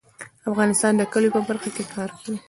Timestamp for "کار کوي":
1.95-2.37